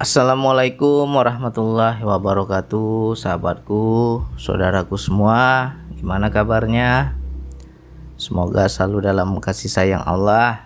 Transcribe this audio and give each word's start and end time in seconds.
Assalamualaikum 0.00 1.12
warahmatullahi 1.12 2.00
wabarakatuh 2.00 3.20
Sahabatku, 3.20 4.24
saudaraku 4.40 4.96
semua 4.96 5.76
Gimana 5.92 6.32
kabarnya? 6.32 7.12
Semoga 8.16 8.64
selalu 8.72 9.12
dalam 9.12 9.36
kasih 9.44 9.68
sayang 9.68 10.00
Allah 10.00 10.64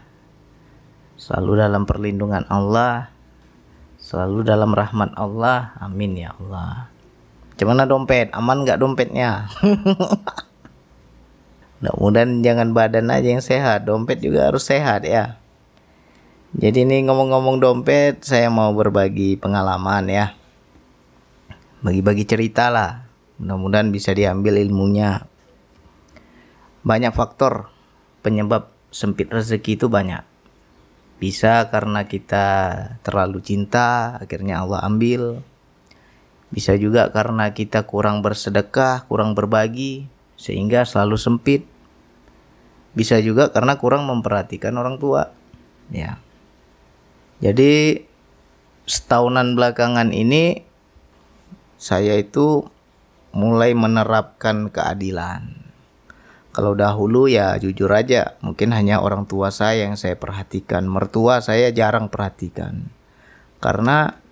Selalu 1.18 1.66
dalam 1.66 1.82
perlindungan 1.82 2.46
Allah 2.46 3.10
Selalu 3.98 4.46
dalam 4.46 4.70
rahmat 4.70 5.18
Allah 5.18 5.74
Amin 5.82 6.14
ya 6.14 6.30
Allah 6.38 6.86
Gimana 7.58 7.90
dompet? 7.90 8.30
Aman 8.30 8.62
gak 8.62 8.78
dompetnya? 8.78 9.50
Mudah-mudahan 11.82 12.38
jangan 12.38 12.70
badan 12.70 13.10
aja 13.10 13.34
yang 13.34 13.42
sehat 13.42 13.82
Dompet 13.82 14.22
juga 14.22 14.46
harus 14.46 14.62
sehat 14.62 15.02
ya 15.02 15.42
jadi 16.54 16.86
ini 16.86 17.02
ngomong-ngomong 17.10 17.58
dompet, 17.58 18.22
saya 18.22 18.46
mau 18.46 18.70
berbagi 18.70 19.34
pengalaman 19.34 20.06
ya. 20.06 20.38
Bagi-bagi 21.82 22.22
cerita 22.30 22.70
lah. 22.70 23.10
Mudah-mudahan 23.42 23.90
bisa 23.90 24.14
diambil 24.14 24.62
ilmunya. 24.62 25.26
Banyak 26.86 27.10
faktor 27.10 27.74
penyebab 28.22 28.70
sempit 28.94 29.34
rezeki 29.34 29.82
itu 29.82 29.90
banyak. 29.90 30.22
Bisa 31.18 31.66
karena 31.74 32.06
kita 32.06 32.46
terlalu 33.02 33.42
cinta, 33.42 34.14
akhirnya 34.22 34.62
Allah 34.62 34.86
ambil. 34.86 35.42
Bisa 36.54 36.78
juga 36.78 37.10
karena 37.10 37.50
kita 37.50 37.82
kurang 37.82 38.22
bersedekah, 38.22 39.10
kurang 39.10 39.34
berbagi, 39.34 40.06
sehingga 40.38 40.86
selalu 40.86 41.18
sempit. 41.18 41.66
Bisa 42.94 43.18
juga 43.18 43.50
karena 43.50 43.74
kurang 43.74 44.06
memperhatikan 44.06 44.78
orang 44.78 45.02
tua. 45.02 45.34
Ya. 45.90 46.23
Jadi 47.42 48.02
setahunan 48.84 49.56
belakangan 49.56 50.12
ini 50.12 50.62
saya 51.80 52.16
itu 52.20 52.68
mulai 53.34 53.74
menerapkan 53.74 54.70
keadilan. 54.70 55.64
Kalau 56.54 56.78
dahulu 56.78 57.26
ya 57.26 57.58
jujur 57.58 57.90
aja, 57.90 58.38
mungkin 58.38 58.70
hanya 58.70 59.02
orang 59.02 59.26
tua 59.26 59.50
saya 59.50 59.90
yang 59.90 59.98
saya 59.98 60.14
perhatikan, 60.14 60.86
mertua 60.86 61.42
saya 61.42 61.74
jarang 61.74 62.06
perhatikan. 62.06 62.94
Karena 63.58 64.22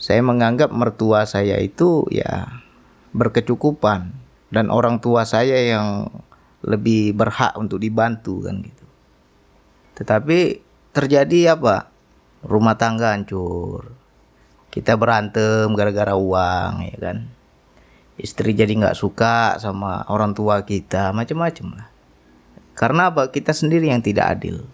saya 0.00 0.24
menganggap 0.24 0.72
mertua 0.72 1.28
saya 1.28 1.60
itu 1.60 2.08
ya 2.08 2.64
berkecukupan 3.12 4.16
dan 4.48 4.72
orang 4.72 5.04
tua 5.04 5.28
saya 5.28 5.60
yang 5.60 6.08
lebih 6.64 7.12
berhak 7.12 7.52
untuk 7.60 7.76
dibantu 7.76 8.40
kan 8.48 8.64
gitu. 8.64 8.86
Tetapi 10.00 10.38
terjadi 10.96 11.60
apa? 11.60 11.89
Rumah 12.44 12.76
tangga 12.76 13.12
hancur. 13.12 13.92
Kita 14.70 14.94
berantem 14.94 15.72
gara-gara 15.74 16.14
uang 16.14 16.72
ya 16.86 16.96
kan? 17.00 17.26
Istri 18.20 18.52
jadi 18.52 18.70
nggak 18.76 18.98
suka 18.98 19.56
sama 19.56 20.04
orang 20.06 20.36
tua 20.36 20.62
kita 20.62 21.10
macam-macam 21.16 21.66
lah. 21.80 21.88
Karena 22.76 23.12
apa? 23.12 23.28
Kita 23.28 23.52
sendiri 23.52 23.88
yang 23.90 24.00
tidak 24.00 24.40
adil. 24.40 24.64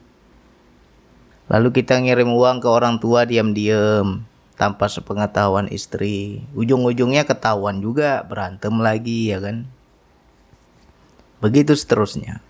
Lalu 1.47 1.69
kita 1.71 1.99
ngirim 2.03 2.31
uang 2.35 2.59
ke 2.59 2.69
orang 2.69 2.99
tua 2.99 3.23
diam-diam 3.23 4.27
tanpa 4.59 4.91
sepengetahuan 4.91 5.71
istri. 5.71 6.43
Ujung-ujungnya 6.59 7.23
ketahuan 7.23 7.79
juga 7.79 8.27
berantem 8.27 8.75
lagi 8.83 9.31
ya 9.31 9.39
kan? 9.39 9.71
Begitu 11.39 11.79
seterusnya. 11.79 12.43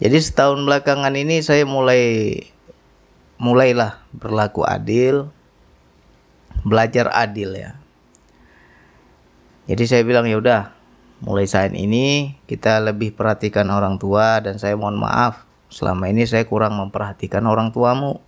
Jadi 0.00 0.18
setahun 0.18 0.64
belakangan 0.64 1.12
ini 1.14 1.44
saya 1.44 1.68
mulai 1.68 2.42
mulailah 3.38 4.02
berlaku 4.14 4.62
adil, 4.62 5.30
belajar 6.62 7.10
adil 7.12 7.54
ya. 7.54 7.76
Jadi 9.64 9.84
saya 9.88 10.02
bilang 10.04 10.28
ya 10.28 10.36
udah, 10.36 10.76
mulai 11.24 11.48
saat 11.48 11.72
ini 11.72 12.36
kita 12.44 12.84
lebih 12.84 13.16
perhatikan 13.16 13.70
orang 13.72 13.96
tua 13.96 14.44
dan 14.44 14.60
saya 14.60 14.76
mohon 14.76 15.00
maaf 15.00 15.48
selama 15.72 16.12
ini 16.12 16.28
saya 16.28 16.44
kurang 16.44 16.76
memperhatikan 16.76 17.42
orang 17.48 17.72
tuamu. 17.72 18.20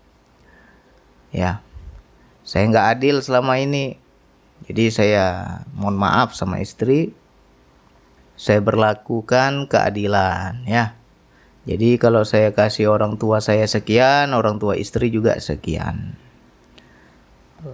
Ya, 1.30 1.60
saya 2.46 2.64
nggak 2.70 2.86
adil 2.98 3.20
selama 3.20 3.60
ini. 3.60 4.00
Jadi 4.64 4.88
saya 4.88 5.24
mohon 5.76 6.00
maaf 6.00 6.32
sama 6.32 6.64
istri. 6.64 7.12
Saya 8.36 8.64
berlakukan 8.64 9.68
keadilan 9.68 10.64
ya. 10.64 10.96
Jadi 11.66 11.98
kalau 11.98 12.22
saya 12.22 12.54
kasih 12.54 12.94
orang 12.94 13.18
tua 13.18 13.42
saya 13.42 13.66
sekian, 13.66 14.30
orang 14.38 14.62
tua 14.62 14.78
istri 14.78 15.10
juga 15.10 15.34
sekian. 15.42 16.14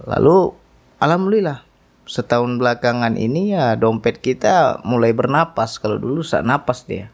Lalu 0.09 0.57
alhamdulillah 0.97 1.61
setahun 2.09 2.57
belakangan 2.57 3.15
ini 3.15 3.53
ya 3.53 3.77
dompet 3.77 4.17
kita 4.17 4.81
mulai 4.81 5.13
bernapas. 5.13 5.77
Kalau 5.77 6.01
dulu 6.01 6.25
saat 6.25 6.41
napas 6.41 6.89
dia. 6.89 7.13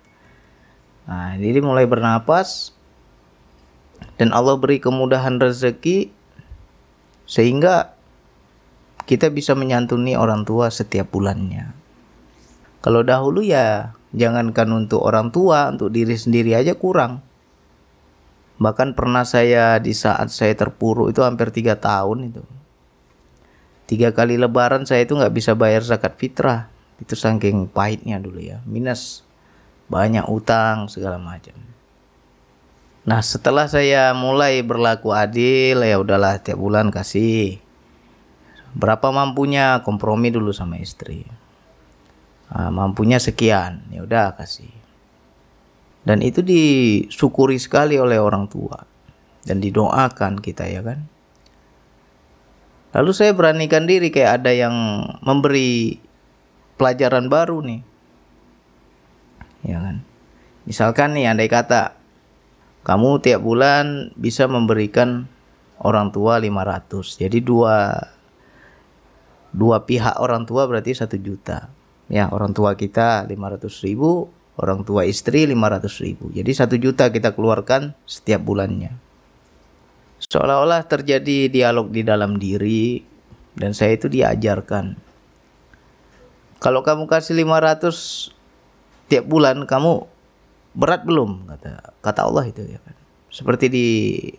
Nah, 1.03 1.35
jadi 1.35 1.59
mulai 1.59 1.83
bernapas 1.83 2.71
dan 4.15 4.31
Allah 4.31 4.55
beri 4.55 4.79
kemudahan 4.79 5.35
rezeki 5.35 6.15
sehingga 7.27 7.91
kita 9.03 9.27
bisa 9.33 9.51
menyantuni 9.57 10.15
orang 10.15 10.47
tua 10.47 10.71
setiap 10.71 11.11
bulannya. 11.11 11.73
Kalau 12.79 13.03
dahulu 13.03 13.43
ya 13.43 13.97
Jangankan 14.15 14.69
untuk 14.73 15.05
orang 15.05 15.29
tua, 15.29 15.69
untuk 15.69 15.93
diri 15.93 16.17
sendiri 16.17 16.57
aja 16.57 16.73
kurang. 16.73 17.21
Bahkan 18.59 18.97
pernah 18.97 19.23
saya 19.23 19.77
di 19.77 19.93
saat 19.95 20.33
saya 20.33 20.51
terpuruk 20.57 21.13
itu 21.13 21.21
hampir 21.23 21.53
tiga 21.53 21.77
tahun 21.77 22.33
itu. 22.33 22.43
Tiga 23.89 24.13
kali 24.13 24.37
lebaran 24.37 24.85
saya 24.85 25.05
itu 25.05 25.15
nggak 25.17 25.33
bisa 25.33 25.53
bayar 25.53 25.81
zakat 25.85 26.17
fitrah. 26.17 26.67
Itu 26.99 27.15
saking 27.15 27.71
pahitnya 27.71 28.19
dulu 28.19 28.41
ya. 28.41 28.59
Minus 28.67 29.23
banyak 29.87 30.27
utang 30.27 30.91
segala 30.91 31.17
macam. 31.17 31.55
Nah 33.07 33.23
setelah 33.23 33.65
saya 33.65 34.11
mulai 34.11 34.59
berlaku 34.61 35.15
adil 35.15 35.81
ya 35.81 35.97
udahlah 35.97 36.37
tiap 36.43 36.59
bulan 36.59 36.91
kasih 36.91 37.57
berapa 38.73 39.09
mampunya 39.09 39.81
kompromi 39.81 40.29
dulu 40.29 40.53
sama 40.53 40.77
istri 40.77 41.25
uh, 42.53 42.71
mampunya 42.73 43.17
sekian. 43.21 43.85
Ya 43.93 44.05
udah 44.05 44.37
kasih. 44.37 44.71
Dan 46.03 46.23
itu 46.25 46.41
disyukuri 46.41 47.59
sekali 47.61 47.99
oleh 47.99 48.17
orang 48.17 48.49
tua. 48.49 48.85
Dan 49.43 49.61
didoakan 49.63 50.39
kita 50.39 50.67
ya 50.67 50.81
kan? 50.83 51.05
Lalu 52.89 53.11
saya 53.13 53.31
beranikan 53.37 53.85
diri 53.85 54.09
kayak 54.09 54.41
ada 54.41 54.51
yang 54.51 54.73
memberi 55.21 56.01
pelajaran 56.75 57.29
baru 57.29 57.61
nih. 57.61 57.81
Ya 59.63 59.77
kan? 59.83 60.01
Misalkan 60.65 61.13
nih 61.13 61.29
andai 61.29 61.49
kata 61.49 61.99
kamu 62.83 63.21
tiap 63.21 63.41
bulan 63.43 64.15
bisa 64.15 64.47
memberikan 64.47 65.27
orang 65.79 66.11
tua 66.11 66.39
500 66.39 67.21
jadi 67.21 67.37
dua 67.39 67.75
dua 69.51 69.83
pihak 69.83 70.19
orang 70.21 70.45
tua 70.45 70.67
berarti 70.69 70.95
satu 70.95 71.17
juta 71.19 71.71
ya 72.09 72.27
orang 72.33 72.51
tua 72.51 72.73
kita 72.73 73.23
500 73.29 73.85
ribu 73.85 74.27
orang 74.59 74.83
tua 74.83 75.07
istri 75.07 75.47
500 75.47 76.03
ribu. 76.03 76.27
Jadi 76.35 76.51
satu 76.51 76.75
juta 76.75 77.07
kita 77.07 77.31
keluarkan 77.31 77.95
setiap 78.03 78.43
bulannya. 78.43 78.91
Seolah-olah 80.19 80.83
terjadi 80.83 81.47
dialog 81.47 81.87
di 81.87 82.03
dalam 82.03 82.35
diri 82.35 82.99
dan 83.55 83.71
saya 83.71 83.95
itu 83.95 84.11
diajarkan. 84.11 84.99
Kalau 86.59 86.83
kamu 86.83 87.07
kasih 87.07 87.39
500 87.39 88.35
tiap 89.07 89.23
bulan 89.23 89.63
kamu 89.63 90.03
berat 90.75 91.07
belum? 91.07 91.47
Kata 91.47 91.95
kata 92.03 92.21
Allah 92.27 92.51
itu 92.51 92.67
ya 92.67 92.83
kan? 92.83 92.95
Seperti 93.31 93.71
di 93.71 93.87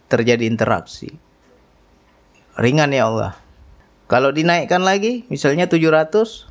terjadi 0.04 0.44
interaksi. 0.44 1.08
Ringan 2.60 2.92
ya 2.92 3.08
Allah. 3.08 3.40
Kalau 4.04 4.36
dinaikkan 4.36 4.84
lagi 4.84 5.24
misalnya 5.32 5.64
700 5.64 6.49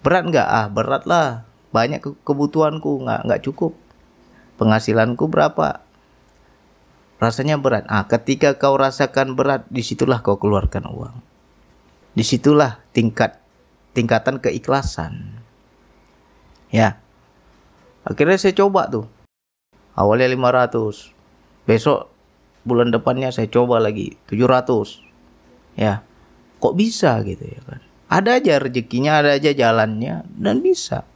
berat 0.00 0.24
nggak? 0.32 0.48
Ah 0.48 0.66
berat 0.72 1.04
lah. 1.04 1.44
Banyak 1.76 2.00
kebutuhanku. 2.24 3.04
Nggak 3.04 3.20
nggak 3.28 3.42
cukup. 3.44 3.76
Penghasilanku 4.56 5.28
berapa? 5.28 5.84
Rasanya 7.20 7.60
berat. 7.60 7.84
Ah 7.92 8.08
ketika 8.08 8.56
kau 8.56 8.80
rasakan 8.80 9.36
berat 9.36 9.68
di 9.68 9.84
situlah 9.84 10.24
kau 10.24 10.40
keluarkan 10.40 10.88
uang. 10.88 11.16
Di 12.16 12.24
situlah 12.24 12.80
tingkat 12.96 13.36
tingkatan 13.92 14.40
keikhlasan. 14.40 15.44
Ya. 16.72 16.96
Akhirnya 18.08 18.40
saya 18.40 18.56
coba 18.56 18.88
tuh. 18.88 19.06
Awalnya 19.92 20.32
500 20.32 21.12
besok 21.68 22.08
bulan 22.64 22.88
depannya 22.88 23.28
saya 23.28 23.46
coba 23.52 23.76
lagi 23.76 24.16
700 24.32 25.04
ya. 25.76 26.00
Kok 26.58 26.74
bisa 26.78 27.20
gitu 27.26 27.44
ya 27.44 27.60
kan 27.68 27.91
ada 28.12 28.36
aja 28.36 28.60
rezekinya, 28.60 29.24
ada 29.24 29.40
aja 29.40 29.56
jalannya 29.56 30.28
dan 30.36 30.60
bisa. 30.60 31.08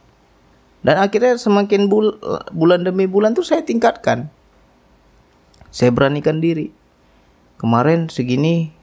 Dan 0.81 0.97
akhirnya 0.97 1.37
semakin 1.37 1.85
bul 1.85 2.17
bulan 2.49 2.81
demi 2.81 3.05
bulan 3.05 3.37
tuh 3.37 3.45
saya 3.45 3.61
tingkatkan. 3.61 4.33
Saya 5.69 5.93
beranikan 5.93 6.41
diri. 6.41 6.73
Kemarin 7.61 8.09
segini 8.09 8.73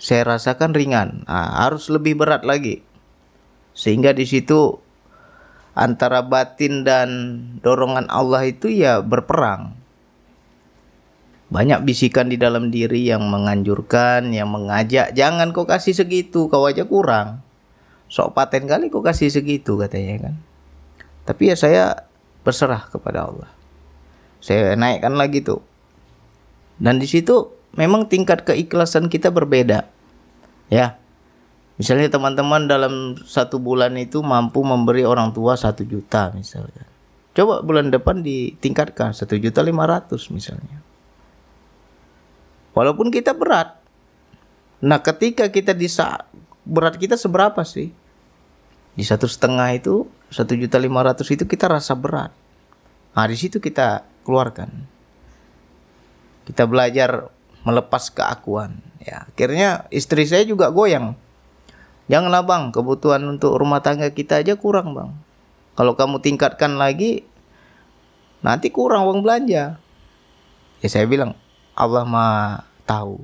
saya 0.00 0.36
rasakan 0.36 0.72
ringan. 0.72 1.28
Nah, 1.28 1.68
harus 1.68 1.92
lebih 1.92 2.16
berat 2.16 2.48
lagi. 2.48 2.80
Sehingga 3.76 4.16
di 4.16 4.24
situ 4.24 4.80
antara 5.74 6.22
batin 6.24 6.86
dan 6.86 7.08
dorongan 7.60 8.08
Allah 8.08 8.48
itu 8.48 8.70
ya 8.72 9.04
berperang. 9.04 9.83
Banyak 11.54 11.86
bisikan 11.86 12.26
di 12.26 12.34
dalam 12.34 12.74
diri 12.74 13.06
yang 13.06 13.30
menganjurkan, 13.30 14.34
yang 14.34 14.50
mengajak, 14.50 15.14
jangan 15.14 15.54
kau 15.54 15.62
kasih 15.62 15.94
segitu, 15.94 16.50
kau 16.50 16.66
aja 16.66 16.82
kurang. 16.82 17.46
Sok 18.10 18.34
paten 18.34 18.66
kali 18.66 18.90
kau 18.90 19.06
kasih 19.06 19.30
segitu 19.30 19.78
katanya 19.78 20.26
kan. 20.26 20.34
Tapi 21.22 21.54
ya 21.54 21.56
saya 21.56 22.10
berserah 22.42 22.90
kepada 22.90 23.30
Allah. 23.30 23.50
Saya 24.42 24.74
naikkan 24.74 25.14
lagi 25.14 25.46
tuh. 25.46 25.62
Dan 26.82 26.98
di 26.98 27.06
situ 27.06 27.54
memang 27.78 28.10
tingkat 28.10 28.42
keikhlasan 28.42 29.06
kita 29.06 29.30
berbeda. 29.30 29.86
Ya, 30.74 30.98
misalnya 31.78 32.10
teman-teman 32.10 32.66
dalam 32.66 33.14
satu 33.30 33.62
bulan 33.62 33.94
itu 33.94 34.26
mampu 34.26 34.66
memberi 34.66 35.06
orang 35.06 35.30
tua 35.30 35.54
satu 35.54 35.86
juta 35.86 36.34
misalnya. 36.34 36.82
Coba 37.30 37.62
bulan 37.62 37.94
depan 37.94 38.26
ditingkatkan 38.26 39.14
satu 39.14 39.38
juta 39.38 39.62
lima 39.62 39.86
ratus 39.86 40.34
misalnya. 40.34 40.82
Walaupun 42.74 43.14
kita 43.14 43.32
berat. 43.32 43.78
Nah 44.82 45.00
ketika 45.00 45.48
kita 45.48 45.72
di 45.72 45.86
berat 46.66 46.98
kita 46.98 47.14
seberapa 47.14 47.62
sih? 47.62 47.94
Di 48.94 49.02
satu 49.06 49.26
setengah 49.26 49.74
itu 49.74 50.06
satu 50.28 50.58
juta 50.58 50.78
lima 50.82 51.02
ratus 51.06 51.30
itu 51.30 51.46
kita 51.46 51.70
rasa 51.70 51.94
berat. 51.94 52.34
Nah 53.14 53.26
di 53.30 53.38
situ 53.38 53.62
kita 53.62 54.02
keluarkan. 54.26 54.90
Kita 56.44 56.66
belajar 56.66 57.30
melepas 57.64 58.12
keakuan. 58.12 58.82
Ya, 59.00 59.24
akhirnya 59.30 59.88
istri 59.88 60.28
saya 60.28 60.44
juga 60.44 60.68
goyang. 60.68 61.16
Janganlah 62.04 62.44
bang, 62.44 62.64
kebutuhan 62.68 63.24
untuk 63.24 63.56
rumah 63.56 63.80
tangga 63.80 64.12
kita 64.12 64.44
aja 64.44 64.60
kurang 64.60 64.92
bang. 64.92 65.10
Kalau 65.72 65.96
kamu 65.96 66.20
tingkatkan 66.20 66.76
lagi, 66.76 67.24
nanti 68.44 68.68
kurang 68.68 69.08
uang 69.08 69.24
belanja. 69.24 69.80
Ya 70.84 70.88
saya 70.92 71.08
bilang, 71.08 71.32
Allah 71.74 72.06
mah 72.06 72.64
tahu. 72.86 73.22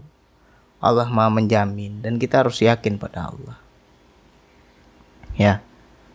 Allah 0.81 1.07
mah 1.07 1.31
menjamin 1.31 2.03
dan 2.03 2.19
kita 2.19 2.43
harus 2.43 2.59
yakin 2.61 2.99
pada 2.99 3.31
Allah. 3.31 3.59
Ya. 5.39 5.63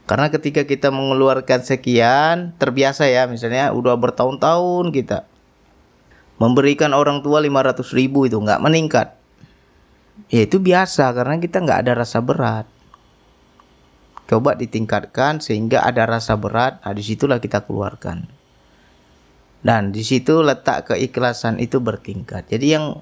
Karena 0.05 0.29
ketika 0.29 0.69
kita 0.69 0.93
mengeluarkan 0.93 1.65
sekian, 1.65 2.53
terbiasa 2.61 3.09
ya, 3.09 3.25
misalnya 3.25 3.73
udah 3.73 3.97
bertahun-tahun 3.97 4.93
kita 4.93 5.25
memberikan 6.35 6.91
orang 6.91 7.23
tua 7.23 7.39
500 7.39 7.95
ribu 7.95 8.27
itu 8.27 8.37
nggak 8.37 8.61
meningkat. 8.61 9.15
Ya 10.31 10.47
itu 10.47 10.59
biasa 10.59 11.11
karena 11.11 11.39
kita 11.39 11.63
nggak 11.63 11.79
ada 11.87 11.93
rasa 11.95 12.19
berat. 12.23 12.67
Coba 14.25 14.57
ditingkatkan 14.57 15.37
sehingga 15.37 15.85
ada 15.85 16.09
rasa 16.09 16.33
berat, 16.33 16.81
nah 16.81 16.93
di 16.97 17.05
situlah 17.05 17.37
kita 17.37 17.61
keluarkan. 17.61 18.25
Dan 19.65 19.89
di 19.89 20.05
situ 20.05 20.45
letak 20.45 20.93
keikhlasan 20.93 21.57
itu 21.57 21.81
bertingkat. 21.81 22.45
Jadi 22.45 22.77
yang 22.77 23.01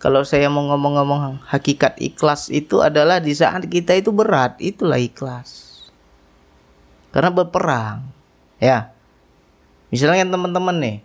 kalau 0.00 0.24
saya 0.24 0.48
mau 0.48 0.64
ngomong-ngomong 0.64 1.44
hakikat 1.44 2.00
ikhlas 2.00 2.48
itu 2.48 2.80
adalah 2.80 3.20
di 3.20 3.36
saat 3.36 3.68
kita 3.68 3.92
itu 3.92 4.08
berat, 4.08 4.56
itulah 4.56 4.96
ikhlas. 4.96 5.84
Karena 7.12 7.28
berperang 7.28 8.08
ya. 8.56 8.96
Misalnya 9.92 10.24
teman-teman 10.32 10.80
nih 10.80 10.98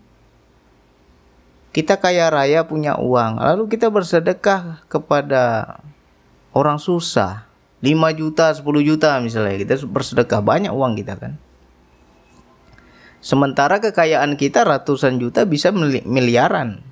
kita 1.73 1.97
kaya 1.97 2.29
raya 2.29 2.63
punya 2.69 3.01
uang 3.01 3.41
lalu 3.41 3.65
kita 3.65 3.89
bersedekah 3.89 4.85
kepada 4.85 5.75
orang 6.53 6.77
susah 6.77 7.49
5 7.81 7.89
juta 8.13 8.53
10 8.53 8.61
juta 8.85 9.17
misalnya 9.19 9.57
kita 9.57 9.81
bersedekah 9.89 10.45
banyak 10.45 10.69
uang 10.69 10.93
kita 10.93 11.17
kan 11.17 11.41
sementara 13.23 13.79
kekayaan 13.79 14.35
kita 14.35 14.67
ratusan 14.67 15.23
juta 15.23 15.47
bisa 15.47 15.71
miliaran 16.03 16.83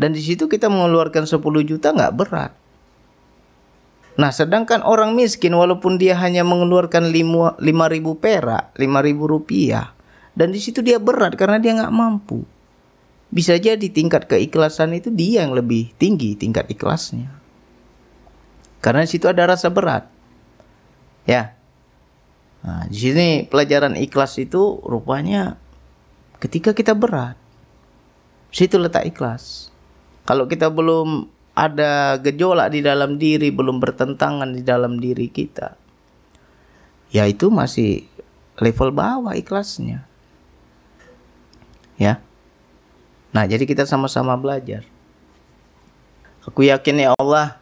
dan 0.00 0.16
di 0.16 0.24
situ 0.24 0.48
kita 0.48 0.72
mengeluarkan 0.72 1.28
10 1.28 1.36
juta 1.68 1.92
nggak 1.92 2.16
berat 2.16 2.52
Nah, 4.20 4.28
sedangkan 4.36 4.84
orang 4.84 5.16
miskin 5.16 5.56
walaupun 5.56 5.96
dia 5.96 6.12
hanya 6.20 6.44
mengeluarkan 6.44 7.08
lima 7.08 7.86
ribu 7.88 8.20
perak, 8.20 8.68
lima 8.76 9.00
ribu 9.00 9.24
rupiah, 9.24 9.96
dan 10.36 10.52
di 10.52 10.60
situ 10.60 10.84
dia 10.84 11.00
berat 11.00 11.40
karena 11.40 11.56
dia 11.56 11.72
nggak 11.72 11.94
mampu. 11.94 12.44
Bisa 13.32 13.56
jadi 13.56 13.86
tingkat 13.88 14.28
keikhlasan 14.28 14.92
itu 14.92 15.08
dia 15.08 15.46
yang 15.46 15.54
lebih 15.54 15.94
tinggi 15.96 16.36
tingkat 16.36 16.68
ikhlasnya. 16.68 17.32
Karena 18.84 19.06
di 19.06 19.10
situ 19.12 19.24
ada 19.24 19.48
rasa 19.48 19.72
berat. 19.72 20.10
Ya. 21.24 21.56
Nah, 22.60 22.84
di 22.88 22.96
sini 22.96 23.28
pelajaran 23.48 23.96
ikhlas 23.96 24.36
itu 24.36 24.80
rupanya 24.84 25.56
ketika 26.40 26.76
kita 26.76 26.92
berat. 26.92 27.36
Situ 28.52 28.76
letak 28.76 29.08
ikhlas. 29.08 29.72
Kalau 30.28 30.44
kita 30.44 30.68
belum 30.68 31.30
ada 31.56 32.20
gejolak 32.20 32.72
di 32.72 32.80
dalam 32.84 33.16
diri, 33.16 33.48
belum 33.48 33.80
bertentangan 33.80 34.52
di 34.54 34.62
dalam 34.62 34.96
diri 35.00 35.28
kita, 35.28 35.76
ya 37.10 37.26
itu 37.26 37.50
masih 37.50 38.06
level 38.60 38.94
bawah 38.94 39.34
ikhlasnya. 39.34 40.06
Ya. 42.00 42.22
Nah, 43.30 43.44
jadi 43.44 43.62
kita 43.68 43.84
sama-sama 43.84 44.34
belajar. 44.40 44.82
Aku 46.48 46.64
yakin 46.64 47.04
ya 47.04 47.12
Allah, 47.20 47.60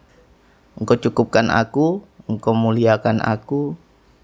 Engkau 0.78 0.94
cukupkan 0.94 1.50
aku, 1.50 2.06
Engkau 2.30 2.54
muliakan 2.54 3.18
aku, 3.18 3.74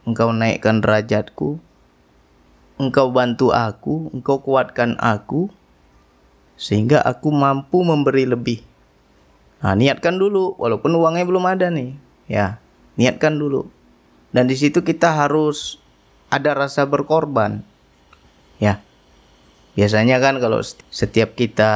Engkau 0.05 0.33
naikkan 0.33 0.85
derajatku, 0.85 1.61
Engkau 2.77 3.09
bantu 3.09 3.53
aku, 3.57 4.13
Engkau 4.13 4.45
kuatkan 4.45 5.01
aku, 5.01 5.49
sehingga 6.61 7.01
aku 7.01 7.33
mampu 7.33 7.81
memberi 7.83 8.29
lebih 8.29 8.61
Nah, 9.65 9.73
niatkan 9.73 10.21
dulu 10.21 10.61
walaupun 10.61 10.93
uangnya 10.93 11.25
belum 11.25 11.49
ada 11.49 11.73
nih. 11.73 11.97
Ya, 12.29 12.61
niatkan 13.01 13.41
dulu. 13.41 13.73
Dan 14.29 14.45
di 14.45 14.61
situ 14.61 14.85
kita 14.85 15.17
harus 15.17 15.81
ada 16.29 16.53
rasa 16.53 16.85
berkorban. 16.85 17.65
Ya. 18.61 18.85
Biasanya 19.73 20.21
kan 20.21 20.37
kalau 20.37 20.61
setiap 20.93 21.33
kita 21.33 21.73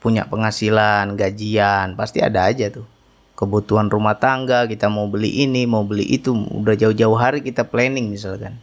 punya 0.00 0.24
penghasilan, 0.24 1.20
gajian, 1.20 2.00
pasti 2.00 2.24
ada 2.24 2.48
aja 2.48 2.72
tuh. 2.72 2.88
Kebutuhan 3.34 3.90
rumah 3.90 4.14
tangga, 4.22 4.70
kita 4.70 4.86
mau 4.86 5.10
beli 5.10 5.42
ini, 5.42 5.66
mau 5.66 5.82
beli 5.82 6.06
itu, 6.06 6.30
udah 6.32 6.78
jauh-jauh 6.78 7.18
hari 7.18 7.42
kita 7.42 7.66
planning 7.66 8.14
misalkan. 8.14 8.62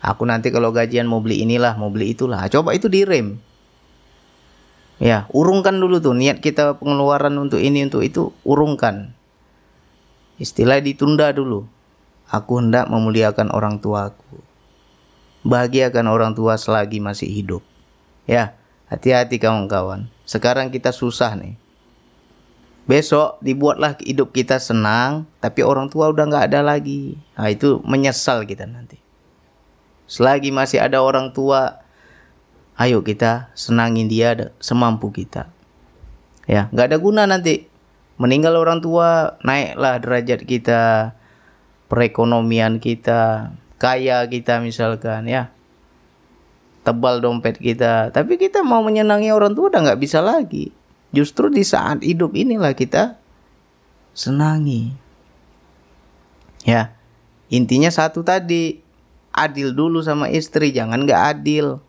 Aku 0.00 0.24
nanti 0.24 0.48
kalau 0.48 0.72
gajian 0.72 1.04
mau 1.04 1.20
beli 1.20 1.44
inilah, 1.44 1.76
mau 1.76 1.92
beli 1.92 2.16
itulah. 2.16 2.48
Coba 2.48 2.72
itu 2.74 2.88
direm 2.88 3.38
Ya, 5.02 5.26
urungkan 5.34 5.82
dulu 5.82 5.98
tuh 5.98 6.14
niat 6.14 6.38
kita 6.38 6.78
pengeluaran 6.78 7.34
untuk 7.34 7.58
ini 7.58 7.82
untuk 7.82 8.06
itu 8.06 8.30
urungkan. 8.46 9.10
Istilah 10.38 10.78
ditunda 10.78 11.34
dulu. 11.34 11.66
Aku 12.30 12.62
hendak 12.62 12.86
memuliakan 12.86 13.50
orang 13.50 13.82
tuaku. 13.82 14.38
Bahagiakan 15.42 16.06
orang 16.06 16.38
tua 16.38 16.54
selagi 16.54 17.02
masih 17.02 17.26
hidup. 17.26 17.66
Ya, 18.30 18.54
hati-hati 18.86 19.42
kawan-kawan. 19.42 20.06
Sekarang 20.22 20.70
kita 20.70 20.94
susah 20.94 21.34
nih. 21.34 21.58
Besok 22.82 23.38
dibuatlah 23.38 23.94
hidup 24.02 24.34
kita 24.34 24.58
senang, 24.58 25.30
tapi 25.38 25.62
orang 25.62 25.86
tua 25.86 26.10
udah 26.10 26.26
nggak 26.26 26.46
ada 26.50 26.66
lagi. 26.66 27.14
Nah 27.38 27.46
itu 27.46 27.78
menyesal 27.86 28.42
kita 28.42 28.66
nanti. 28.66 28.98
Selagi 30.10 30.50
masih 30.50 30.82
ada 30.82 30.98
orang 30.98 31.30
tua 31.30 31.78
ayo 32.74 33.06
kita 33.06 33.54
senangin 33.54 34.10
dia 34.10 34.34
semampu 34.58 35.14
kita. 35.14 35.46
Ya 36.50 36.66
nggak 36.74 36.86
ada 36.90 36.98
guna 36.98 37.22
nanti. 37.30 37.70
Meninggal 38.18 38.58
orang 38.58 38.82
tua 38.82 39.38
naiklah 39.46 40.02
derajat 40.02 40.42
kita 40.42 41.14
perekonomian 41.86 42.82
kita 42.82 43.54
kaya 43.78 44.26
kita 44.26 44.58
misalkan 44.58 45.30
ya. 45.30 45.54
Tebal 46.82 47.22
dompet 47.22 47.62
kita. 47.62 48.10
Tapi 48.10 48.42
kita 48.42 48.66
mau 48.66 48.82
menyenangi 48.82 49.30
orang 49.30 49.54
tua 49.54 49.70
udah 49.70 49.86
nggak 49.86 50.02
bisa 50.02 50.18
lagi 50.18 50.81
justru 51.12 51.52
di 51.52 51.62
saat 51.62 52.00
hidup 52.02 52.32
inilah 52.34 52.72
kita 52.72 53.20
senangi 54.16 54.92
ya 56.66 56.92
intinya 57.52 57.88
satu 57.88 58.24
tadi 58.24 58.80
adil 59.32 59.72
dulu 59.72 60.00
sama 60.04 60.28
istri 60.28 60.72
jangan 60.72 61.04
nggak 61.04 61.22
adil 61.38 61.80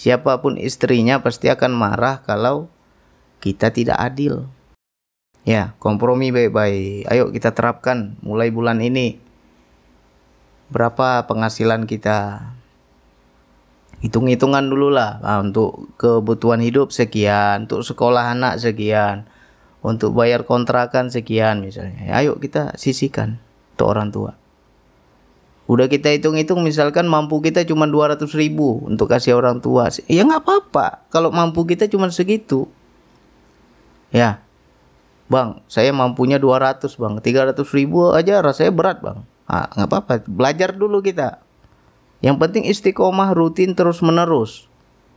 Siapa 0.00 0.40
pun 0.40 0.56
istrinya 0.56 1.20
pasti 1.20 1.50
akan 1.52 1.76
marah 1.76 2.22
kalau 2.24 2.72
kita 3.42 3.68
tidak 3.68 3.98
adil. 3.98 4.46
Ya, 5.44 5.76
kompromi 5.76 6.32
baik-baik. 6.32 7.04
Ayo 7.04 7.28
kita 7.28 7.52
terapkan 7.52 8.16
mulai 8.24 8.48
bulan 8.48 8.80
ini. 8.80 9.20
Berapa 10.72 11.28
penghasilan 11.28 11.84
kita? 11.84 12.48
Hitung-hitungan 14.00 14.64
dulu 14.72 14.88
lah 14.88 15.20
nah, 15.20 15.44
untuk 15.44 15.92
kebutuhan 16.00 16.64
hidup 16.64 16.88
sekian, 16.88 17.68
untuk 17.68 17.84
sekolah 17.84 18.32
anak 18.32 18.56
sekian, 18.56 19.28
untuk 19.84 20.16
bayar 20.16 20.48
kontrakan 20.48 21.12
sekian 21.12 21.60
misalnya. 21.60 22.08
Ayo 22.16 22.40
kita 22.40 22.76
sisihkan 22.80 23.36
untuk 23.76 23.86
orang 23.92 24.08
tua. 24.08 24.40
Udah 25.70 25.86
kita 25.86 26.10
hitung-hitung 26.10 26.66
misalkan 26.66 27.06
mampu 27.06 27.38
kita 27.38 27.62
cuma 27.62 27.86
200 27.86 28.26
ribu 28.34 28.82
untuk 28.88 29.06
kasih 29.06 29.38
orang 29.38 29.62
tua. 29.62 29.86
Ya 30.10 30.26
nggak 30.26 30.42
apa-apa 30.42 31.06
kalau 31.14 31.30
mampu 31.30 31.62
kita 31.62 31.86
cuma 31.86 32.10
segitu. 32.10 32.66
Ya. 34.10 34.42
Bang, 35.30 35.62
saya 35.70 35.94
mampunya 35.94 36.42
200 36.42 36.90
bang. 36.98 37.14
300 37.22 37.62
ribu 37.70 38.10
aja 38.10 38.42
rasanya 38.42 38.72
berat 38.74 38.98
bang. 38.98 39.22
Ah, 39.46 39.70
nggak 39.78 39.88
apa-apa. 39.94 40.12
Belajar 40.26 40.74
dulu 40.74 40.98
kita. 41.06 41.38
Yang 42.20 42.36
penting 42.36 42.64
istiqomah 42.68 43.32
rutin 43.32 43.72
terus 43.72 44.04
menerus. 44.04 44.68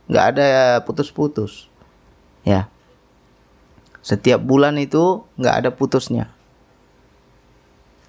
Nggak 0.08 0.24
ada 0.36 0.46
putus-putus. 0.84 1.68
Ya. 2.44 2.68
Setiap 4.04 4.40
bulan 4.40 4.76
itu 4.76 5.24
nggak 5.40 5.56
ada 5.64 5.70
putusnya. 5.72 6.32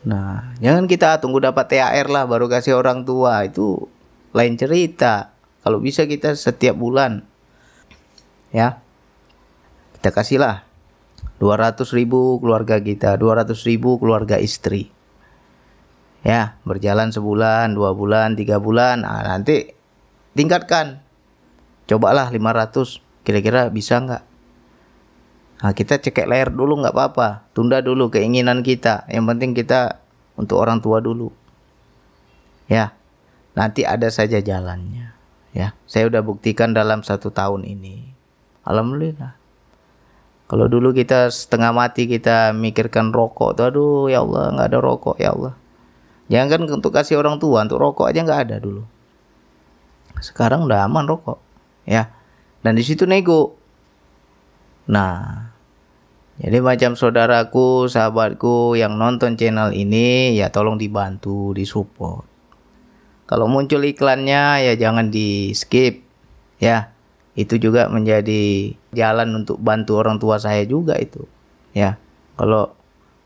Nah, 0.05 0.53
jangan 0.61 0.85
kita 0.85 1.17
tunggu 1.23 1.41
dapat 1.41 1.65
THR 1.71 2.07
lah 2.11 2.23
baru 2.27 2.47
kasih 2.47 2.79
orang 2.79 3.07
tua. 3.07 3.43
Itu 3.47 3.87
lain 4.35 4.55
cerita. 4.55 5.35
Kalau 5.63 5.81
bisa 5.81 6.07
kita 6.07 6.35
setiap 6.35 6.75
bulan. 6.77 7.23
Ya. 8.51 8.79
Kita 9.97 10.13
kasihlah 10.13 10.63
200 11.41 11.81
ribu 11.91 12.39
keluarga 12.39 12.79
kita, 12.79 13.17
200 13.19 13.57
ribu 13.67 13.99
keluarga 13.99 14.39
istri. 14.39 14.93
Ya, 16.25 16.57
berjalan 16.65 17.13
sebulan, 17.13 17.77
dua 17.77 17.93
bulan, 17.93 18.33
tiga 18.33 18.57
bulan. 18.57 19.05
Nah, 19.05 19.21
nanti 19.21 19.77
tingkatkan. 20.33 21.05
Cobalah 21.85 22.33
500. 22.33 22.97
Kira-kira 23.21 23.69
bisa 23.69 24.01
nggak? 24.01 24.23
Nah, 25.61 25.71
kita 25.77 26.01
cekek 26.01 26.25
layar 26.25 26.49
dulu 26.49 26.81
nggak 26.81 26.97
apa-apa. 26.97 27.45
Tunda 27.53 27.77
dulu 27.85 28.09
keinginan 28.09 28.65
kita. 28.65 29.05
Yang 29.05 29.25
penting 29.29 29.51
kita 29.53 30.01
untuk 30.33 30.65
orang 30.65 30.81
tua 30.81 30.97
dulu. 30.97 31.29
Ya, 32.65 32.97
nanti 33.53 33.85
ada 33.85 34.09
saja 34.09 34.41
jalannya. 34.41 35.13
Ya, 35.53 35.77
saya 35.85 36.09
udah 36.09 36.25
buktikan 36.25 36.73
dalam 36.73 37.05
satu 37.05 37.29
tahun 37.29 37.69
ini. 37.69 38.09
Alhamdulillah. 38.65 39.37
Kalau 40.45 40.65
dulu 40.65 40.89
kita 40.89 41.29
setengah 41.29 41.69
mati 41.69 42.09
kita 42.09 42.49
mikirkan 42.53 43.13
rokok 43.13 43.57
tuh, 43.57 43.65
aduh 43.69 44.05
ya 44.09 44.25
Allah 44.25 44.57
nggak 44.57 44.67
ada 44.73 44.79
rokok 44.81 45.17
ya 45.21 45.33
Allah. 45.33 45.53
Jangan 46.27 46.47
kan 46.49 46.61
untuk 46.81 46.91
kasih 46.91 47.21
orang 47.21 47.37
tua, 47.37 47.61
untuk 47.61 47.77
rokok 47.77 48.09
aja 48.09 48.25
nggak 48.25 48.41
ada 48.49 48.55
dulu. 48.57 48.81
Sekarang 50.21 50.65
udah 50.65 50.89
aman 50.89 51.05
rokok, 51.05 51.37
ya. 51.85 52.09
Dan 52.65 52.73
di 52.75 52.83
situ 52.83 53.05
nego. 53.05 53.53
Nah, 54.89 55.45
jadi 56.35 56.59
macam 56.59 56.99
saudaraku, 56.99 57.87
sahabatku 57.87 58.75
yang 58.75 58.99
nonton 58.99 59.39
channel 59.39 59.71
ini 59.71 60.35
ya 60.35 60.51
tolong 60.51 60.75
dibantu, 60.75 61.55
disupport. 61.55 62.27
Kalau 63.25 63.47
muncul 63.47 63.81
iklannya 63.87 64.67
ya 64.67 64.73
jangan 64.75 65.09
di 65.09 65.55
skip 65.55 66.03
ya. 66.59 66.91
Itu 67.35 67.59
juga 67.59 67.91
menjadi 67.91 68.71
jalan 68.95 69.43
untuk 69.43 69.59
bantu 69.59 69.99
orang 69.99 70.19
tua 70.19 70.39
saya 70.39 70.63
juga 70.67 70.95
itu. 70.99 71.23
Ya. 71.75 71.99
Kalau 72.35 72.74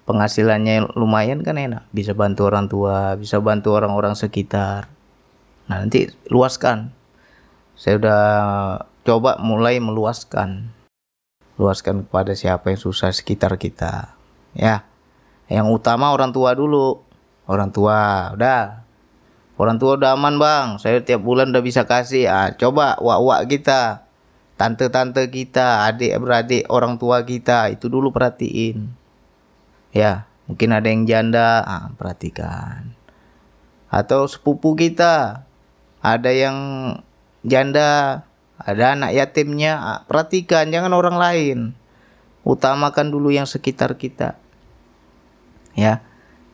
penghasilannya 0.09 0.97
lumayan 0.97 1.45
kan 1.45 1.61
enak, 1.61 1.85
bisa 1.93 2.17
bantu 2.17 2.49
orang 2.49 2.65
tua, 2.65 3.13
bisa 3.13 3.37
bantu 3.37 3.77
orang-orang 3.77 4.17
sekitar. 4.17 4.89
Nah, 5.69 5.85
nanti 5.85 6.09
luaskan. 6.33 6.89
Saya 7.77 8.01
udah 8.01 8.23
coba 9.05 9.37
mulai 9.37 9.77
meluaskan. 9.77 10.73
Luaskan 11.61 12.09
kepada 12.09 12.33
siapa 12.33 12.73
yang 12.73 12.81
susah 12.81 13.13
sekitar 13.13 13.53
kita. 13.61 14.17
Ya 14.57 14.89
yang 15.45 15.69
utama 15.69 16.09
orang 16.09 16.33
tua 16.33 16.57
dulu. 16.57 17.05
Orang 17.45 17.69
tua 17.69 18.33
udah. 18.33 18.81
Orang 19.61 19.77
tua 19.77 19.93
udah 19.93 20.17
aman 20.17 20.41
bang. 20.41 20.67
Saya 20.81 21.05
tiap 21.05 21.21
bulan 21.21 21.53
udah 21.53 21.61
bisa 21.61 21.85
kasih. 21.85 22.25
Ah 22.25 22.49
coba 22.57 22.97
wak-wak 22.97 23.45
kita 23.45 24.09
tante-tante 24.57 25.23
kita 25.31 25.87
adik 25.87 26.17
beradik 26.19 26.67
orang 26.67 26.99
tua 26.99 27.23
kita 27.23 27.71
itu 27.71 27.87
dulu 27.87 28.11
perhatiin 28.11 28.98
ya 29.95 30.29
mungkin 30.45 30.69
ada 30.73 30.87
yang 30.89 31.05
janda 31.09 31.61
ah 31.65 31.89
perhatikan 31.97 32.93
atau 33.89 34.29
sepupu 34.29 34.77
kita 34.77 35.45
ada 35.99 36.31
yang 36.31 36.57
janda 37.43 38.23
ada 38.59 38.91
anak 38.91 39.15
yatimnya, 39.15 39.79
ah, 39.79 39.99
perhatikan 40.03 40.67
jangan 40.67 40.91
orang 40.91 41.15
lain. 41.15 41.57
Utamakan 42.43 43.07
dulu 43.07 43.31
yang 43.31 43.47
sekitar 43.47 43.95
kita. 43.95 44.35
Ya. 45.79 46.03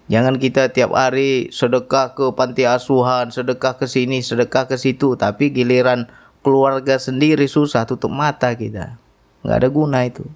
Jangan 0.06 0.38
kita 0.38 0.70
tiap 0.70 0.94
hari 0.94 1.50
sedekah 1.50 2.14
ke 2.14 2.30
panti 2.38 2.70
asuhan, 2.70 3.34
sedekah 3.34 3.82
ke 3.82 3.90
sini, 3.90 4.22
sedekah 4.22 4.70
ke 4.70 4.78
situ, 4.78 5.18
tapi 5.18 5.50
giliran 5.50 6.06
keluarga 6.46 7.02
sendiri 7.02 7.50
susah 7.50 7.90
tutup 7.90 8.14
mata 8.14 8.54
kita. 8.54 9.02
Nggak 9.42 9.58
ada 9.66 9.70
guna 9.74 10.06
itu. 10.06 10.30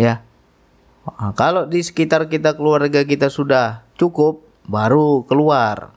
Ya. 0.00 0.24
Nah, 1.16 1.32
kalau 1.32 1.64
di 1.64 1.80
sekitar 1.80 2.28
kita 2.28 2.52
keluarga 2.58 3.06
kita 3.06 3.32
sudah 3.32 3.86
cukup, 3.96 4.44
baru 4.68 5.24
keluar. 5.24 5.96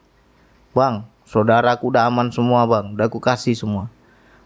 Bang, 0.72 1.12
saudaraku 1.28 1.92
udah 1.92 2.08
aman 2.08 2.32
semua 2.32 2.64
bang, 2.64 2.96
udah 2.96 3.12
aku 3.12 3.20
kasih 3.20 3.58
semua. 3.58 3.92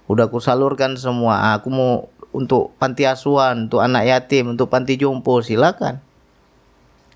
Udah 0.10 0.26
aku 0.26 0.42
salurkan 0.42 0.98
semua. 0.98 1.54
Aku 1.58 1.70
mau 1.70 2.10
untuk 2.34 2.74
panti 2.78 3.06
asuhan 3.06 3.70
untuk 3.70 3.82
anak 3.82 4.06
yatim 4.06 4.54
untuk 4.54 4.70
panti 4.70 4.98
jompo 4.98 5.42
silakan. 5.42 6.02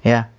Ya. 0.05 0.33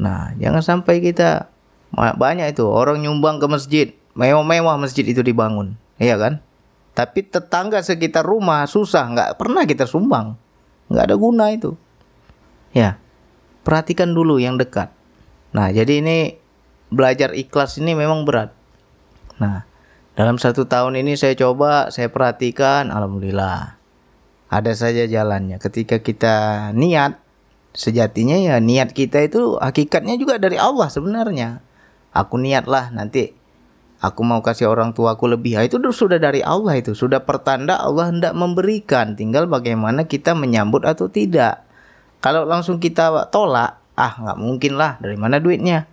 Nah 0.00 0.32
jangan 0.40 0.62
sampai 0.64 1.04
kita 1.04 1.52
banyak 1.92 2.56
itu 2.56 2.64
orang 2.64 3.04
nyumbang 3.04 3.40
ke 3.40 3.46
masjid. 3.48 3.88
Mewah-mewah 4.16 4.80
masjid 4.80 5.04
itu 5.04 5.20
dibangun. 5.20 5.76
Iya 6.00 6.16
kan? 6.16 6.40
Tapi 6.96 7.28
tetangga 7.28 7.84
sekitar 7.84 8.24
rumah 8.24 8.64
susah. 8.64 9.04
Nggak 9.12 9.30
pernah 9.36 9.68
kita 9.68 9.84
sumbang. 9.84 10.40
Nggak 10.88 11.04
ada 11.12 11.16
guna 11.20 11.44
itu 11.52 11.76
ya 12.76 12.98
perhatikan 13.66 14.12
dulu 14.12 14.38
yang 14.38 14.58
dekat 14.58 14.92
nah 15.50 15.70
jadi 15.70 16.02
ini 16.02 16.38
belajar 16.90 17.34
ikhlas 17.34 17.78
ini 17.78 17.94
memang 17.94 18.22
berat 18.26 18.54
nah 19.38 19.70
dalam 20.20 20.36
satu 20.36 20.68
tahun 20.68 21.00
ini 21.00 21.16
saya 21.16 21.32
coba, 21.32 21.88
saya 21.88 22.12
perhatikan, 22.12 22.92
alhamdulillah 22.92 23.80
ada 24.50 24.72
saja 24.74 25.06
jalannya. 25.06 25.62
Ketika 25.62 26.02
kita 26.02 26.68
niat, 26.74 27.22
sejatinya 27.72 28.36
ya 28.36 28.58
niat 28.58 28.90
kita 28.90 29.22
itu 29.24 29.56
hakikatnya 29.56 30.18
juga 30.18 30.36
dari 30.42 30.58
Allah 30.58 30.90
sebenarnya. 30.90 31.64
Aku 32.10 32.36
niatlah 32.36 32.90
nanti 32.90 33.32
aku 34.02 34.20
mau 34.26 34.42
kasih 34.42 34.66
orang 34.66 34.92
tuaku 34.92 35.30
lebih. 35.30 35.56
Ah, 35.56 35.64
itu 35.64 35.78
sudah 35.94 36.18
dari 36.18 36.42
Allah 36.42 36.82
itu, 36.82 36.98
sudah 36.98 37.22
pertanda 37.22 37.78
Allah 37.78 38.10
hendak 38.10 38.34
memberikan. 38.34 39.14
Tinggal 39.14 39.46
bagaimana 39.46 40.10
kita 40.10 40.34
menyambut 40.34 40.82
atau 40.82 41.06
tidak. 41.06 41.64
Kalau 42.20 42.44
langsung 42.44 42.76
kita 42.80 43.32
tolak, 43.32 43.80
ah 43.96 44.12
nggak 44.16 44.38
mungkin 44.40 44.76
lah. 44.76 45.00
Dari 45.00 45.16
mana 45.16 45.40
duitnya? 45.40 45.88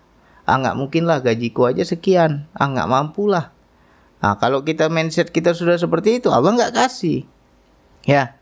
Ah 0.47 0.59
nggak 0.59 0.75
mungkin 0.75 1.07
lah 1.07 1.23
gajiku 1.23 1.71
aja 1.71 1.83
sekian. 1.87 2.47
Ah 2.55 2.67
nggak 2.67 2.87
mampu 2.87 3.27
lah. 3.27 3.51
Nah, 4.17 4.35
kalau 4.41 4.65
kita 4.65 4.89
mindset 4.89 5.29
kita 5.29 5.53
sudah 5.53 5.77
seperti 5.77 6.19
itu, 6.19 6.33
Allah 6.33 6.55
nggak 6.55 6.73
kasih. 6.73 7.23
Ya. 8.07 8.35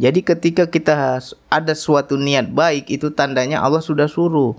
Jadi 0.00 0.24
ketika 0.24 0.66
kita 0.66 1.20
ada 1.46 1.74
suatu 1.76 2.18
niat 2.18 2.50
baik 2.50 2.90
itu 2.90 3.12
tandanya 3.12 3.62
Allah 3.62 3.84
sudah 3.84 4.08
suruh. 4.10 4.56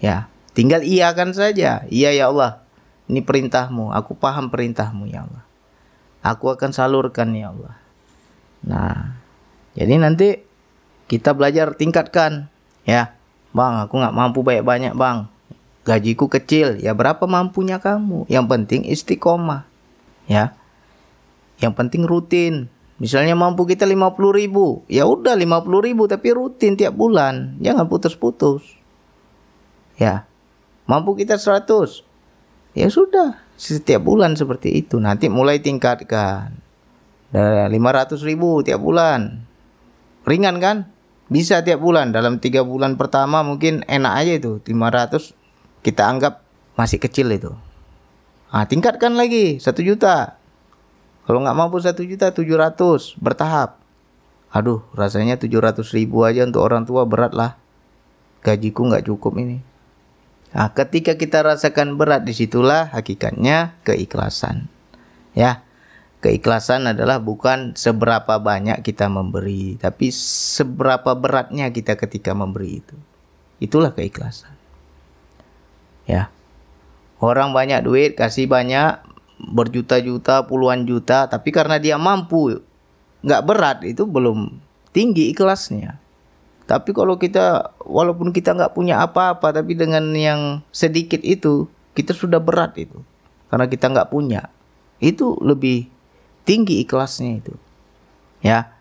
Ya, 0.00 0.32
tinggal 0.56 0.80
iakan 0.86 1.36
saja. 1.36 1.84
Iya 1.92 2.10
ya 2.14 2.32
Allah. 2.32 2.64
Ini 3.10 3.20
perintahmu, 3.20 3.92
aku 3.92 4.16
paham 4.16 4.48
perintahmu 4.48 5.10
ya 5.10 5.26
Allah. 5.26 5.44
Aku 6.22 6.54
akan 6.54 6.70
salurkan 6.70 7.34
ya 7.34 7.52
Allah. 7.52 7.74
Nah, 8.62 9.18
jadi 9.74 9.98
nanti 9.98 10.40
kita 11.12 11.36
belajar 11.36 11.76
tingkatkan 11.76 12.48
ya. 12.88 13.12
Bang, 13.52 13.84
aku 13.84 14.00
nggak 14.00 14.16
mampu 14.16 14.40
banyak-banyak 14.40 14.96
bang 14.96 15.28
gajiku 15.82 16.30
kecil, 16.30 16.78
ya 16.78 16.94
berapa 16.94 17.26
mampunya 17.26 17.82
kamu? 17.82 18.30
Yang 18.30 18.46
penting 18.48 18.80
istiqomah. 18.86 19.66
Ya. 20.30 20.54
Yang 21.58 21.72
penting 21.78 22.02
rutin. 22.06 22.54
Misalnya 23.02 23.34
mampu 23.34 23.66
kita 23.66 23.82
50 23.82 24.14
ribu, 24.30 24.86
ya 24.86 25.10
udah 25.10 25.34
50 25.34 25.66
ribu 25.82 26.06
tapi 26.06 26.30
rutin 26.30 26.78
tiap 26.78 26.94
bulan, 26.94 27.58
jangan 27.58 27.90
putus-putus. 27.90 28.62
Ya, 29.98 30.30
mampu 30.86 31.18
kita 31.18 31.34
100, 31.34 32.06
ya 32.78 32.86
sudah 32.86 33.42
setiap 33.58 34.06
bulan 34.06 34.38
seperti 34.38 34.86
itu. 34.86 35.02
Nanti 35.02 35.26
mulai 35.26 35.58
tingkatkan. 35.58 36.54
Dari 37.34 37.74
500 37.74 38.22
ribu 38.22 38.62
tiap 38.62 38.78
bulan, 38.78 39.50
ringan 40.22 40.62
kan? 40.62 40.86
Bisa 41.30 41.62
tiap 41.62 41.78
bulan. 41.78 42.10
Dalam 42.10 42.42
tiga 42.42 42.66
bulan 42.66 42.98
pertama 42.98 43.44
mungkin 43.46 43.86
enak 43.86 44.12
aja 44.14 44.32
itu. 44.38 44.52
500 44.64 45.34
kita 45.82 46.02
anggap 46.08 46.42
masih 46.74 46.98
kecil 46.98 47.30
itu. 47.30 47.52
Ah, 48.52 48.66
tingkatkan 48.66 49.14
lagi. 49.14 49.58
Satu 49.62 49.82
juta. 49.82 50.42
Kalau 51.22 51.38
nggak 51.38 51.56
mampu 51.56 51.78
satu 51.78 52.02
juta 52.02 52.34
tujuh 52.34 52.58
ratus. 52.58 53.14
Bertahap. 53.20 53.78
aduh 54.52 54.84
rasanya 54.92 55.40
700 55.40 55.96
ribu 55.96 56.28
aja 56.28 56.44
untuk 56.44 56.60
orang 56.60 56.84
tua 56.84 57.08
berat 57.08 57.32
lah. 57.32 57.56
Gajiku 58.44 58.84
nggak 58.84 59.08
cukup 59.08 59.40
ini. 59.40 59.64
Nah 60.52 60.68
ketika 60.76 61.16
kita 61.16 61.40
rasakan 61.40 61.96
berat 61.96 62.28
di 62.28 62.36
situlah 62.36 62.92
hakikatnya 62.92 63.80
keikhlasan. 63.80 64.68
Ya 65.32 65.64
keikhlasan 66.22 66.86
adalah 66.86 67.18
bukan 67.18 67.74
seberapa 67.74 68.38
banyak 68.38 68.80
kita 68.86 69.10
memberi 69.10 69.74
tapi 69.76 70.14
seberapa 70.14 71.18
beratnya 71.18 71.74
kita 71.74 71.98
ketika 71.98 72.30
memberi 72.32 72.78
itu. 72.78 72.96
Itulah 73.58 73.90
keikhlasan. 73.90 74.54
Ya. 76.06 76.30
Orang 77.18 77.50
banyak 77.50 77.82
duit 77.82 78.14
kasih 78.14 78.46
banyak 78.46 79.02
berjuta-juta 79.42 80.46
puluhan 80.46 80.86
juta 80.86 81.26
tapi 81.26 81.50
karena 81.50 81.82
dia 81.82 81.98
mampu 81.98 82.62
nggak 83.22 83.42
berat 83.42 83.78
itu 83.82 84.06
belum 84.06 84.62
tinggi 84.94 85.34
ikhlasnya. 85.34 85.98
Tapi 86.66 86.94
kalau 86.94 87.18
kita 87.18 87.74
walaupun 87.82 88.30
kita 88.30 88.54
nggak 88.54 88.74
punya 88.74 89.02
apa-apa 89.02 89.50
tapi 89.50 89.74
dengan 89.74 90.14
yang 90.14 90.62
sedikit 90.70 91.18
itu 91.26 91.66
kita 91.98 92.14
sudah 92.14 92.38
berat 92.38 92.78
itu. 92.78 93.02
Karena 93.50 93.66
kita 93.66 93.90
nggak 93.90 94.08
punya. 94.08 94.48
Itu 95.02 95.36
lebih 95.42 95.91
tinggi 96.52 96.84
ikhlasnya 96.84 97.40
itu. 97.40 97.56
Ya. 98.44 98.76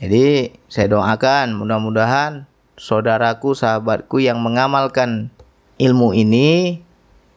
Jadi 0.00 0.56
saya 0.72 0.88
doakan 0.96 1.60
mudah-mudahan 1.60 2.48
saudaraku 2.80 3.52
sahabatku 3.52 4.16
yang 4.16 4.40
mengamalkan 4.40 5.28
ilmu 5.76 6.16
ini 6.16 6.80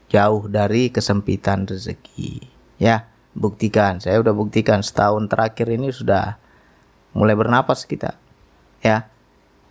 jauh 0.07 0.47
dari 0.47 0.87
kesempitan 0.87 1.67
rezeki. 1.67 2.47
Ya 2.79 3.11
buktikan. 3.35 3.99
Saya 3.99 4.23
udah 4.23 4.31
buktikan 4.31 4.79
setahun 4.79 5.27
terakhir 5.27 5.67
ini 5.75 5.91
sudah 5.91 6.39
mulai 7.11 7.35
bernapas 7.35 7.83
kita. 7.83 8.15
Ya. 8.79 9.11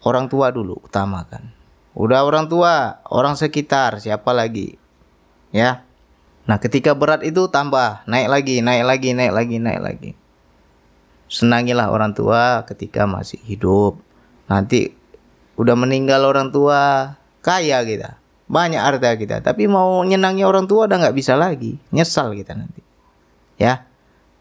Orang 0.05 0.29
tua 0.29 0.53
dulu 0.53 0.85
utamakan. 0.85 1.57
Udah 1.97 2.29
orang 2.29 2.47
tua 2.53 3.01
orang 3.09 3.41
sekitar 3.41 3.99
siapa 4.05 4.31
lagi? 4.37 4.77
Ya 5.49 5.88
nah 6.49 6.57
ketika 6.57 6.97
berat 6.97 7.21
itu 7.23 7.47
tambah 7.53 8.03
naik 8.09 8.29
lagi 8.33 8.65
naik 8.65 8.85
lagi 8.89 9.13
naik 9.13 9.33
lagi 9.37 9.57
naik 9.61 9.81
lagi 9.85 10.11
senangilah 11.29 11.93
orang 11.93 12.17
tua 12.17 12.65
ketika 12.65 13.05
masih 13.05 13.37
hidup 13.45 14.01
nanti 14.49 14.97
udah 15.61 15.77
meninggal 15.77 16.25
orang 16.25 16.49
tua 16.49 17.15
kaya 17.45 17.85
kita 17.85 18.17
banyak 18.49 18.81
harta 18.81 19.13
kita 19.21 19.45
tapi 19.45 19.69
mau 19.69 20.01
nyenangi 20.01 20.41
orang 20.41 20.65
tua 20.65 20.89
udah 20.89 20.97
nggak 21.05 21.17
bisa 21.21 21.37
lagi 21.37 21.77
nyesal 21.93 22.33
kita 22.33 22.57
nanti 22.57 22.89
ya. 23.59 23.85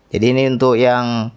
Jadi 0.07 0.25
ini 0.31 0.47
untuk 0.47 0.79
yang 0.79 1.35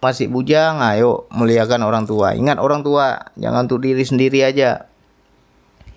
masih 0.00 0.30
bujang, 0.32 0.80
ayo 0.80 1.28
muliakan 1.34 1.84
orang 1.84 2.08
tua. 2.08 2.32
Ingat 2.32 2.56
orang 2.62 2.80
tua, 2.86 3.34
jangan 3.36 3.68
untuk 3.68 3.84
diri 3.84 4.06
sendiri 4.06 4.46
aja. 4.46 4.88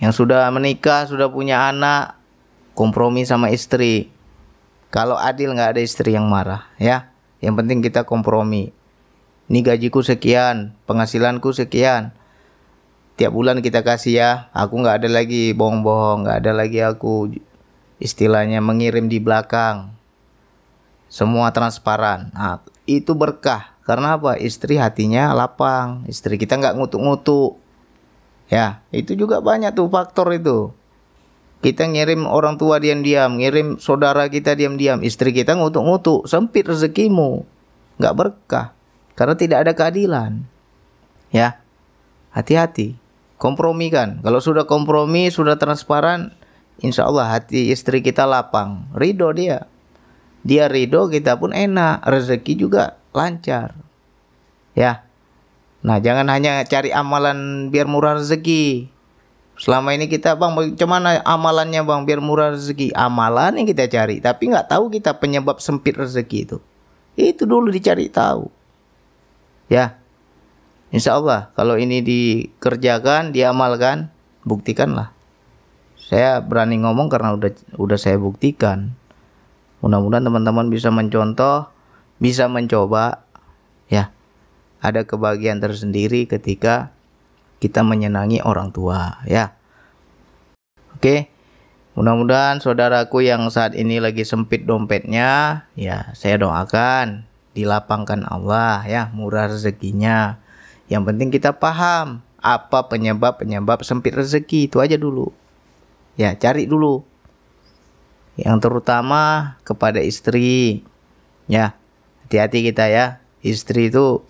Yang 0.01 0.25
sudah 0.25 0.49
menikah, 0.49 1.07
sudah 1.07 1.29
punya 1.29 1.69
anak, 1.71 2.17
kompromi 2.73 3.27
sama 3.27 3.51
istri. 3.51 4.11
Kalau 4.91 5.15
adil 5.15 5.55
nggak 5.55 5.77
ada 5.77 5.81
istri 5.81 6.15
yang 6.15 6.27
marah, 6.27 6.67
ya. 6.75 7.11
Yang 7.39 7.53
penting 7.63 7.79
kita 7.79 8.03
kompromi. 8.03 8.75
Ini 9.51 9.59
gajiku 9.63 10.03
sekian, 10.03 10.75
penghasilanku 10.87 11.51
sekian. 11.51 12.15
Tiap 13.19 13.31
bulan 13.35 13.59
kita 13.59 13.83
kasih 13.83 14.13
ya. 14.15 14.31
Aku 14.55 14.79
nggak 14.79 15.03
ada 15.03 15.09
lagi 15.11 15.51
bohong-bohong, 15.51 16.27
nggak 16.27 16.37
ada 16.43 16.51
lagi 16.55 16.79
aku 16.79 17.35
istilahnya 18.01 18.63
mengirim 18.63 19.05
di 19.11 19.21
belakang 19.21 19.93
semua 21.11 21.51
transparan. 21.51 22.31
Nah, 22.31 22.63
itu 22.87 23.11
berkah. 23.11 23.75
Karena 23.83 24.15
apa? 24.15 24.39
Istri 24.39 24.79
hatinya 24.79 25.35
lapang. 25.35 26.07
Istri 26.07 26.39
kita 26.39 26.55
nggak 26.55 26.79
ngutuk-ngutuk. 26.79 27.59
Ya, 28.47 28.79
itu 28.95 29.19
juga 29.19 29.43
banyak 29.43 29.75
tuh 29.75 29.91
faktor 29.91 30.31
itu. 30.31 30.71
Kita 31.61 31.85
ngirim 31.85 32.25
orang 32.25 32.57
tua 32.57 32.81
diam-diam, 32.81 33.37
ngirim 33.37 33.77
saudara 33.77 34.25
kita 34.27 34.57
diam-diam, 34.57 35.05
istri 35.05 35.29
kita 35.29 35.53
ngutuk-ngutuk, 35.53 36.25
sempit 36.25 36.65
rezekimu. 36.65 37.45
Nggak 38.01 38.15
berkah. 38.17 38.67
Karena 39.13 39.37
tidak 39.37 39.57
ada 39.63 39.71
keadilan. 39.77 40.41
Ya, 41.29 41.61
hati-hati. 42.33 42.97
Kompromi 43.37 43.93
kan. 43.93 44.25
Kalau 44.25 44.41
sudah 44.41 44.65
kompromi, 44.65 45.29
sudah 45.29 45.61
transparan, 45.61 46.33
insya 46.81 47.05
Allah 47.05 47.29
hati 47.29 47.69
istri 47.69 48.01
kita 48.01 48.25
lapang. 48.25 48.89
Ridho 48.97 49.29
dia 49.37 49.69
dia 50.41 50.65
ridho 50.65 51.09
kita 51.09 51.37
pun 51.37 51.53
enak 51.53 52.01
rezeki 52.05 52.53
juga 52.57 52.97
lancar 53.13 53.77
ya 54.73 55.05
nah 55.81 55.97
jangan 55.97 56.29
hanya 56.29 56.61
cari 56.65 56.93
amalan 56.93 57.69
biar 57.69 57.89
murah 57.89 58.17
rezeki 58.21 58.89
selama 59.59 59.93
ini 59.95 60.07
kita 60.11 60.35
bang 60.39 60.53
bagaimana 60.53 61.21
amalannya 61.23 61.81
bang 61.83 62.01
biar 62.07 62.19
murah 62.23 62.53
rezeki. 62.55 62.95
Amalan 62.95 63.61
yang 63.61 63.67
kita 63.67 63.87
cari 63.91 64.19
tapi 64.23 64.51
nggak 64.51 64.71
tahu 64.71 64.91
kita 64.91 65.17
penyebab 65.17 65.59
sempit 65.59 65.97
rezeki 65.97 66.39
itu. 66.47 66.57
Itu 67.19 67.43
dulu 67.45 67.71
dicari 67.71 68.07
tahu. 68.07 68.47
Ya. 69.71 69.99
Insya 70.91 71.15
Allah 71.15 71.55
kalau 71.55 71.79
ini 71.79 72.03
dikerjakan 72.03 73.31
diamalkan 73.31 74.11
buktikanlah. 74.43 75.15
Saya 75.95 76.43
berani 76.43 76.75
ngomong 76.83 77.07
karena 77.07 77.31
udah 77.31 77.55
udah 77.79 77.95
saya 77.95 78.19
buktikan. 78.19 78.99
Mudah-mudahan 79.79 80.27
teman-teman 80.27 80.67
bisa 80.67 80.91
mencontoh, 80.91 81.71
bisa 82.19 82.51
mencoba. 82.51 83.23
Ya. 83.87 84.11
Ada 84.81 85.05
kebahagiaan 85.05 85.61
tersendiri 85.61 86.25
ketika 86.25 86.91
kita 87.61 87.85
menyenangi 87.85 88.41
orang 88.41 88.73
tua 88.73 89.21
ya. 89.29 89.53
Oke. 90.97 91.29
Mudah-mudahan 91.91 92.63
saudaraku 92.63 93.21
yang 93.21 93.51
saat 93.51 93.75
ini 93.75 93.99
lagi 93.99 94.23
sempit 94.23 94.63
dompetnya, 94.63 95.63
ya 95.75 96.15
saya 96.15 96.39
doakan 96.39 97.27
dilapangkan 97.51 98.23
Allah 98.31 98.87
ya, 98.87 99.11
murah 99.11 99.51
rezekinya. 99.51 100.39
Yang 100.87 101.03
penting 101.11 101.29
kita 101.35 101.51
paham 101.59 102.23
apa 102.39 102.87
penyebab-penyebab 102.87 103.83
sempit 103.83 104.15
rezeki 104.15 104.71
itu 104.71 104.79
aja 104.79 104.95
dulu. 104.95 105.35
Ya, 106.15 106.31
cari 106.39 106.63
dulu 106.63 107.03
yang 108.39 108.57
terutama 108.63 109.55
kepada 109.67 109.99
istri 109.99 110.81
ya 111.51 111.75
hati-hati 112.25 112.71
kita 112.71 112.87
ya 112.87 113.05
istri 113.43 113.91
itu 113.91 114.23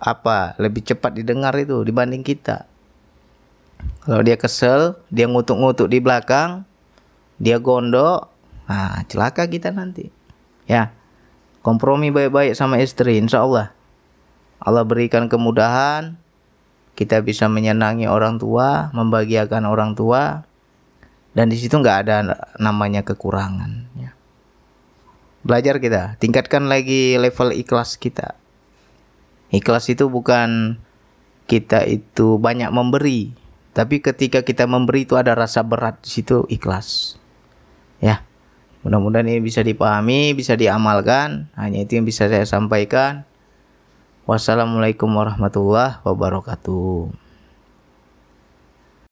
apa 0.00 0.54
lebih 0.60 0.84
cepat 0.84 1.16
didengar 1.16 1.56
itu 1.56 1.80
dibanding 1.82 2.22
kita. 2.24 2.68
Kalau 4.04 4.22
dia 4.22 4.38
kesel 4.38 4.96
dia 5.10 5.26
ngutuk-ngutuk 5.26 5.90
di 5.90 5.98
belakang 6.00 6.64
dia 7.36 7.60
gondok 7.60 8.32
nah 8.66 9.02
celaka 9.08 9.46
kita 9.46 9.72
nanti. 9.72 10.08
Ya 10.66 10.96
kompromi 11.66 12.14
baik-baik 12.14 12.54
sama 12.54 12.78
istri 12.78 13.18
insya 13.18 13.42
Allah 13.42 13.74
Allah 14.62 14.86
berikan 14.86 15.26
kemudahan 15.26 16.14
kita 16.94 17.18
bisa 17.26 17.50
menyenangi 17.50 18.06
orang 18.06 18.38
tua 18.38 18.94
membahagiakan 18.94 19.66
orang 19.66 19.98
tua 19.98 20.46
dan 21.34 21.50
di 21.50 21.58
situ 21.58 21.74
nggak 21.74 21.98
ada 22.06 22.16
namanya 22.62 23.02
kekurangan 23.02 23.90
ya. 23.98 24.14
belajar 25.42 25.82
kita 25.82 26.14
tingkatkan 26.22 26.70
lagi 26.70 27.18
level 27.18 27.50
ikhlas 27.50 27.98
kita 27.98 28.38
ikhlas 29.54 29.90
itu 29.92 30.10
bukan 30.10 30.80
kita 31.46 31.86
itu 31.86 32.38
banyak 32.42 32.70
memberi 32.74 33.46
tapi 33.76 34.00
ketika 34.00 34.40
kita 34.40 34.64
memberi 34.64 35.04
itu 35.04 35.20
ada 35.20 35.36
rasa 35.36 35.60
berat 35.60 36.00
di 36.00 36.08
situ 36.08 36.48
ikhlas. 36.48 37.20
Ya 38.00 38.24
mudah-mudahan 38.80 39.28
ini 39.28 39.44
bisa 39.44 39.60
dipahami 39.60 40.32
bisa 40.32 40.56
diamalkan. 40.56 41.52
Hanya 41.52 41.84
itu 41.84 42.00
yang 42.00 42.08
bisa 42.08 42.24
saya 42.24 42.48
sampaikan. 42.48 43.28
Wassalamualaikum 44.24 45.12
warahmatullahi 45.12 46.00
wabarakatuh 46.08 47.25